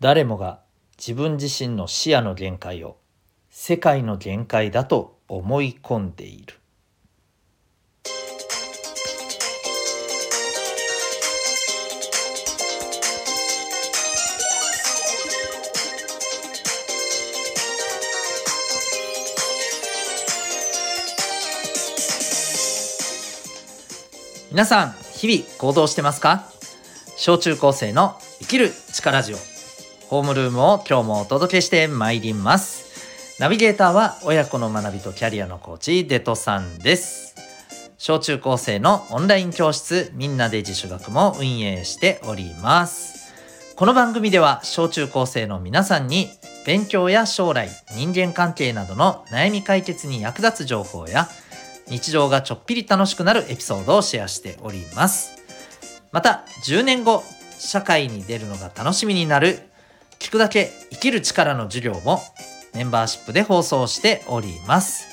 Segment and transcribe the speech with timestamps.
[0.00, 0.60] 誰もが
[0.96, 2.98] 自分自身の視野の限界を
[3.50, 6.54] 世界の限界だと思い込んでいる。
[24.52, 26.44] 皆さん日々行動してますか？
[27.16, 29.57] 小中高生の生きる力ジオ。
[30.08, 33.38] ホームルームを今日もお届けしてまいります。
[33.38, 37.34] ナビゲーターは親子の学びとキャリアのコーチデトさんです。
[37.98, 43.34] 小中高生のオンライン教室みんなで自主学も運営しております。
[43.76, 46.30] この番組では小中高生の皆さんに
[46.64, 51.28] 勉強や将来人間関係などの悩み解決に役立つ情報や
[51.86, 55.36] 日常がちょっぴり楽しくなるエピソードをシェアしております。
[56.12, 57.22] また10年後
[57.58, 59.68] 社会に出るのが楽しみになる
[60.18, 62.20] 聞くだけ生きる力の授業も
[62.74, 65.06] メンバーシップで放送しております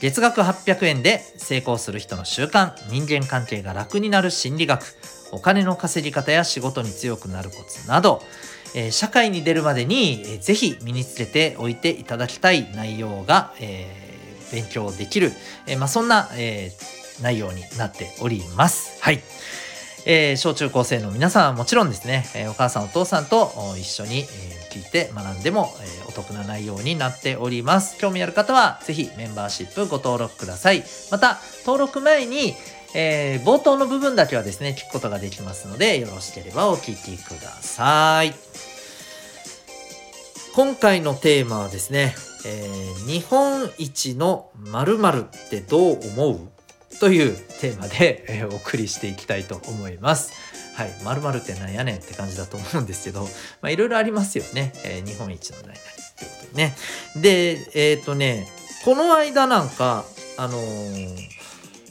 [0.00, 4.82] 月額800円で成功する人の習慣人間関係が楽になる心理学
[5.32, 8.20] お金の稼ぎ方や仕事に強くなるコツなど、
[8.74, 15.32] えー、社会に出るまでに、えー、ぜひ身につけておいていただきたい内容が、えー、勉強できる、
[15.66, 16.70] えまあ、そんな、え
[17.20, 19.00] 内容になっております。
[19.00, 19.20] はい。
[20.04, 24.26] えー、小中高生の皆さんはもちろんですね、えー、お母さんお父さんと一緒に、えー、
[24.70, 27.98] 聞いて学んでも、えお得な内容になっております。
[27.98, 30.82] 興味ある方はぜひメンバーシップご登録ください。
[31.10, 32.54] また、登録前に、
[32.94, 38.34] え冒頭の部分だけはですね、聞くことができますので、よろしければお聞きください。
[40.54, 42.68] 今回のテーマはですね、え
[43.06, 46.38] 日本一の〇〇ってどう思う？
[47.00, 50.32] というテーマで、えー、お送りしていきたいと思います。
[50.74, 50.90] はい。
[51.04, 53.22] 〇〇ってなんやねんって感じだと思うんですけど、
[53.60, 54.72] まあいろいろありますよね。
[54.84, 56.76] えー、日本一の何々ってことでね。
[57.16, 58.46] で、えっ、ー、とね、
[58.84, 60.04] この間なんか、
[60.38, 61.08] あのー、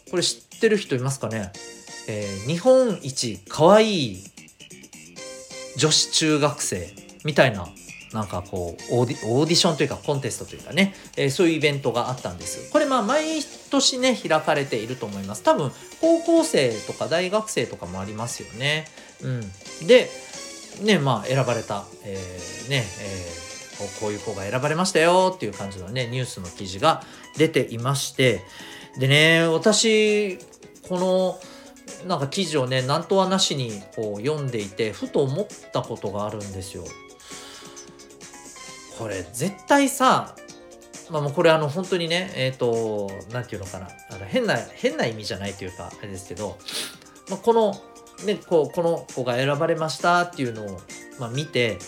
[0.10, 1.52] これ知ってる人いますかね？
[2.08, 4.24] えー、日本一可愛い
[5.78, 6.90] 女子中学生
[7.24, 7.68] みたいな
[8.14, 12.70] なんかこうオーディオーディションというかコンテストというかね、えー、そういうイベントがあったんです。
[12.72, 15.44] これまあ毎年ね開かれていると思います。
[15.44, 18.86] 多分高校生とか大学生とかもありますよね。
[19.22, 20.10] うん、で
[20.82, 27.04] ねまあ選ばれた、えー、ね、えー、こういう子が選ばれましたよっていう感じのねニュースの記事が
[27.38, 28.42] 出ていまして
[28.98, 30.38] でね私
[30.88, 31.40] この
[32.08, 36.84] なんか記事をね何とはなしにこう読んでいてふと思ったことがあるんですよ。
[39.02, 40.36] これ絶対さ
[41.10, 46.60] まあもうこれあの本当にねえっ、ー、と何て言うのかなあの変な変な意味じゃないというかあれですけど、
[47.28, 47.82] まあ、この
[48.28, 50.80] ねこうこの子が選ばれましたっていうのを、
[51.20, 51.80] まあ、見て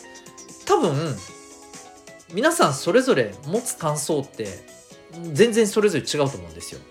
[0.66, 1.16] 多分
[2.34, 4.48] 皆さんそれぞれ持つ感想って
[5.34, 6.82] 全然それぞれ違うと思うんですよ。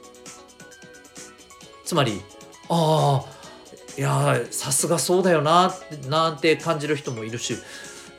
[1.85, 2.23] つまり
[2.69, 5.75] ああいやさすがそうだよな
[6.09, 7.57] なんて感じる人もいるし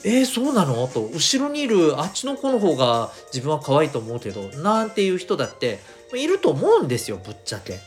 [0.06, 0.88] えー、そうなの？
[0.88, 5.80] と後ろにいるあっちの子の方が自分は可愛いと思うけどなんていう人だって
[6.16, 7.80] いると思うんですよぶっちゃけ。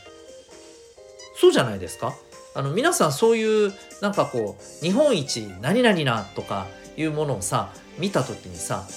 [1.39, 2.15] そうじゃないですか？
[2.55, 6.65] あの皆さんそういうなんかこう日本一何々なとか
[6.97, 8.87] いうものをさ見た時にさ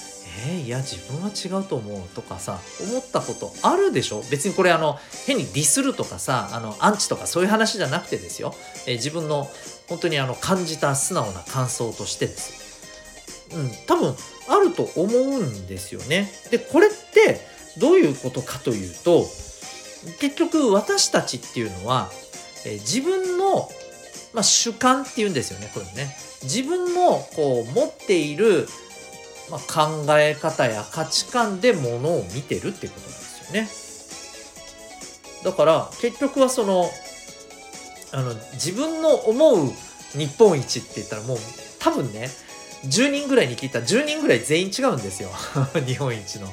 [0.47, 4.23] えー、いや自分は違うと思うとかさ思ったことあるでしょ？
[4.31, 8.55] 別にこれあの変にディスるとかさあのアンチとかそういう話じゃなくてですよ、
[8.87, 9.47] えー、自分の
[9.89, 12.60] 本当にあの感じた素直な感想としてです
[13.53, 14.15] うん、多分
[14.49, 16.31] あると思うんですよね。
[16.51, 17.41] でこれって
[17.79, 19.25] どういうことかというと
[20.21, 22.11] 結局私たちっていうのは、
[22.65, 23.69] え自分の、
[24.33, 26.17] まあ、主観っていうんですよねこれね。
[26.43, 28.67] 自分のこう持っている、
[29.51, 33.69] まあ、考え方や価値観でものを見てるっていうことなんですよね。
[35.45, 36.91] だから結局はその
[38.13, 39.71] あの自分の思う
[40.13, 41.39] 日本一って言ったらもう
[41.79, 42.29] 多分ね
[42.87, 43.81] 10人ぐらいに聞いた。
[43.81, 45.31] ら10人ぐらい全員違うんですよ。
[45.87, 46.53] 日本一の。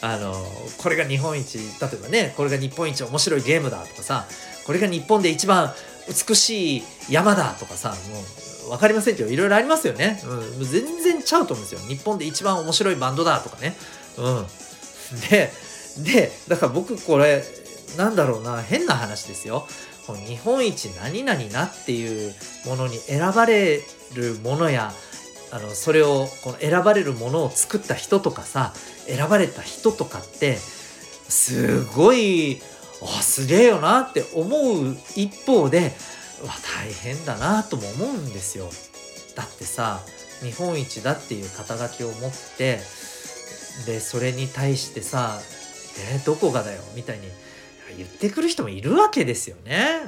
[0.00, 0.34] あの
[0.78, 1.58] これが日本一。
[1.58, 4.26] 例えばねこれが日本一面白いゲームだとかさ
[4.64, 5.74] これが日本で一番
[6.08, 7.96] 美しい山だとかさも
[8.66, 11.88] う分かりませんけどいろいろありますよね、うん、全然ちゃうと思うんですよ。
[11.88, 13.76] 日本で一番面白いバンドだとかね。
[14.18, 14.46] うん。
[15.30, 15.52] で
[15.98, 17.44] でだから僕これ
[17.96, 19.66] なんだろうな変な話ですよ。
[20.26, 22.34] 日本一何々なっていう
[22.64, 23.82] ものに選ばれ
[24.14, 24.92] るものや
[25.50, 28.72] あのそれをこの選ばれるものを作った人とかさ
[29.06, 32.60] 選ばれた人とかってすごい
[33.02, 35.92] あすげえよなって思う一方で
[36.44, 38.68] わ大変だなとも思うんですよ。
[39.34, 40.00] だってさ
[40.40, 42.80] 日本一だっていう肩書きを持って
[43.86, 45.40] でそれに対してさ
[46.12, 47.28] 「えー、どこがだよ」みたいに
[47.96, 50.00] 言ってくる人もいるわけですよね。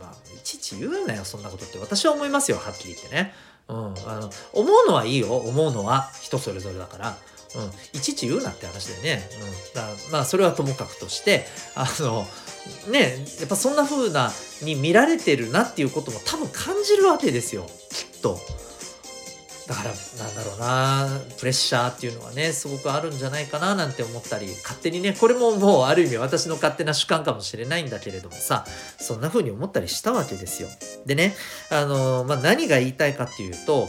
[0.00, 3.34] まあ、まあ、いちいち言うなよそんなことって私は思いますよはっきり言ってね。
[3.68, 7.16] うん、あの思うのはいいよ思うのは人それぞれだから。
[7.56, 9.22] うん、いちいち言うなって話だよね。
[9.40, 12.26] うん、だまあそれはともかくとしてあの
[12.92, 14.30] ねやっぱそんな風な
[14.62, 18.38] に見られてるなっていうことも多分感じるわけですよきっと。
[19.68, 28.64] だからなんだろうなプレッシャーっていうのはねすごくあるんじゃないかななんて思ったり勝手にねこれももうある意味私の勝手な主観かもしれないんだけれどもさ
[28.98, 30.68] そんな風に思ったりしたわけですよ。
[31.04, 31.34] でね
[31.70, 33.88] あの、まあ、何が言いたいかっていうと、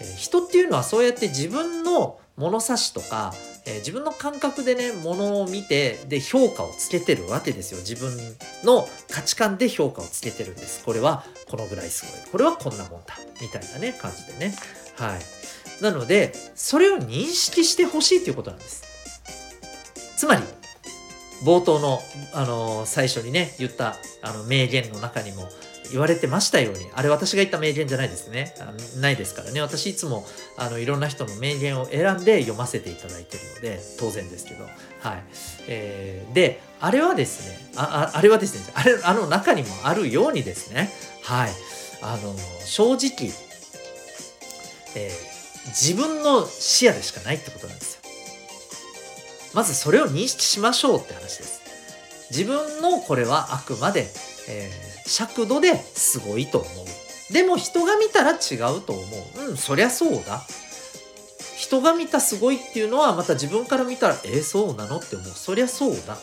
[0.00, 3.34] えー、人っていうのはそうやって自分の物差しとか、
[3.66, 7.80] えー、自分の感覚でね物を見てで評価をつけてるわけですよ。
[7.80, 8.16] 自分
[8.64, 10.82] の価値観で評価をつけてるんです。
[10.84, 12.30] これはこのぐらいすごい。
[12.32, 13.18] これはこんなもんだ。
[13.42, 14.54] みたいなね感じでね。
[14.98, 18.84] はいなのでそれを認識してほしいということなんです
[20.16, 20.42] つまり
[21.44, 22.00] 冒頭の、
[22.34, 25.48] あのー、最初にね言ったあの名言の中にも
[25.90, 28.54] 言われてましたように、あれ私が言った名言じゃないですね。
[28.60, 29.60] あないですからね。
[29.60, 30.24] 私いつも
[30.56, 34.64] あのいろんな人の名言を選んで読ませていただいてるので、当然ですけど。
[34.64, 34.70] は
[35.14, 35.22] い。
[35.68, 40.90] えー、で、あれはですね、あああれはですね、あれ、あの中にもあるようにですね、
[41.22, 41.50] はい。
[42.02, 42.34] あの、
[42.64, 43.32] 正直、
[44.98, 48.00] えー、自分の視野でしかないってことなんですよ。
[49.54, 51.60] まずそれを認識しましょうって話です。
[52.30, 54.06] 自分のこれはあくまで、
[54.48, 57.32] えー尺度ですごいと思う。
[57.32, 59.02] でも人が見たら違うと思
[59.46, 59.50] う。
[59.50, 60.42] うん、そりゃそうだ。
[61.56, 65.28] 人が見たすごいっていうのはまた自分から見たら、えー、そうなのって思う。
[65.28, 66.16] そりゃそうだ。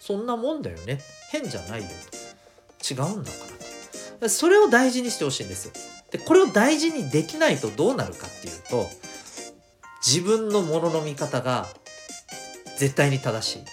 [0.00, 1.00] そんなもんだよね。
[1.30, 2.94] 変じゃないよと。
[2.94, 3.36] 違うんだか
[4.20, 5.72] らそれを大事にしてほしいんですよ。
[6.14, 8.88] で、これを大事にできないとどうなるかっていうと、
[10.06, 11.66] 自分のものの見方が
[12.78, 13.64] 絶対に正しい。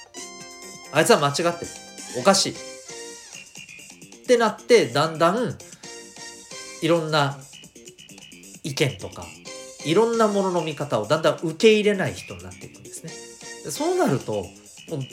[0.92, 1.72] あいつは間違ってる。
[2.18, 2.54] おかしい。
[2.54, 5.56] ってなってだんだん
[6.82, 7.38] いろんな
[8.64, 9.26] 意見とか
[9.86, 13.12] いろんなものの見方をだんだん受け入れない人になっていくんですね。
[13.70, 14.48] そうなると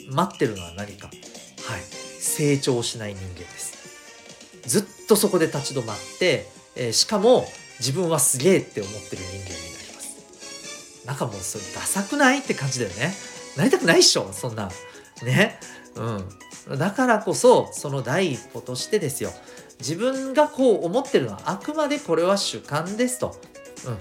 [0.09, 1.11] 待ってるのは何か、は
[1.77, 1.81] い、
[2.19, 3.77] 成長しない人間です。
[4.65, 7.45] ずっとそこで立ち止まって、えー、しかも
[7.79, 11.05] 自分はすげえって思ってる人間になります。
[11.05, 13.13] なんかもうそれダサくないって感じだよね。
[13.57, 14.71] なりたくないっしょそんな。
[15.23, 15.59] ね。
[15.95, 16.39] うん。
[16.77, 19.31] だからこそその第一歩としてですよ
[19.79, 23.35] 自分がこう思ってるのはあくまでこれは主観ですと、
[23.87, 23.97] うん、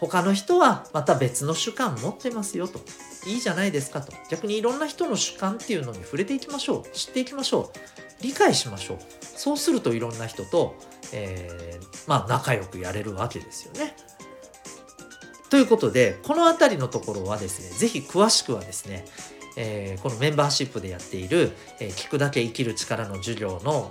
[0.00, 2.80] 他の人はまた別の主観持ってますよと。
[3.26, 4.12] いいじゃないですかと。
[4.30, 6.90] 逆にいろんな人の主観っていうのに触れていきましょう。
[6.96, 8.22] 知っていきましょう。
[8.22, 8.98] 理解しましょう。
[9.20, 10.76] そうするといろんな人と、
[11.12, 13.96] えー、まあ仲良くやれるわけですよね。
[15.50, 19.04] ということでこの辺りのところはですね是非詳しくはですね
[19.60, 21.50] えー、このメンバーシップでやっている、
[21.80, 23.90] えー、聞くだけ生きる力の授業の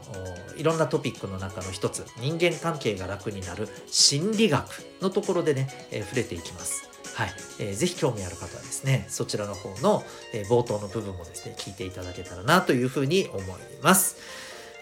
[0.56, 4.66] いろんなトピックの中の一つ人間関係が楽になる心理学
[5.02, 6.90] のところでね、えー、触れていきます。
[7.16, 7.30] はい、
[7.60, 10.04] えー、ぜひ興味ある方はですね、そちらの方の、
[10.34, 13.44] え、冒頭の部分もですね、聞いていただけたらなというふうに思い
[13.82, 14.18] ます。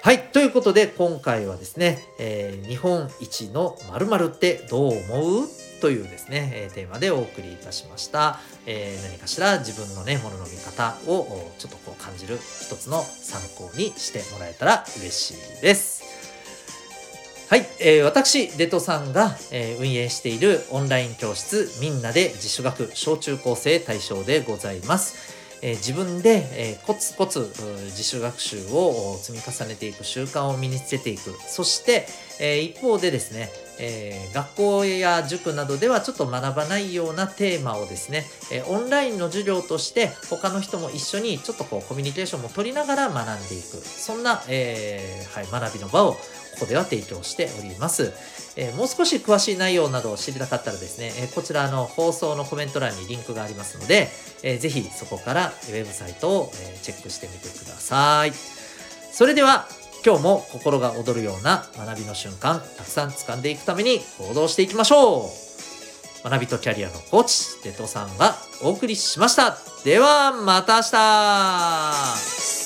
[0.04, 0.22] はい。
[0.34, 5.65] ということで、今回はですね、え、日本一の〇〇ってどう思う？
[5.82, 8.40] というですね、えテーマでお送りいたしました。
[8.66, 16.04] えー、何かしら自分のね、ものの見方をちょっとこう感じる一つの参考にしてもらえたら嬉しいです。
[17.48, 25.36] はい、えー、私、デトさんが、えー、運営しているオンライン教室みんなで自主学小中高生対象でございます。
[25.62, 27.52] え、自分で、え、コツコツ
[27.86, 32.08] 自主学習を積み重ねていく習慣を身につけていくそして、
[32.40, 48.14] えー、一方でですね、え学校や塾などではちょっと学ばないようなテーマをですね、えオンラインの授業として他の人も一緒にちょっとこうコミュニケーションも取りながら学んでいくそんな、えはい、学びの場をここでは提供しております。
[48.58, 54.08] えー、もう少し詳しい内容などを知りたかったらですね、えー、こちらの放送のコメント欄にリンクがありますので、
[54.44, 58.32] えー、ぜひそこからウェブサイトを、えチェックしてみてください。
[59.12, 59.68] それでは
[60.06, 69.58] 今日も心が躍るような学びの瞬間たくさん掴んでいくために行動していきましょう学びとキャリアのコーチ、デトさんがお送りしました。
[69.84, 72.65] ではまた明日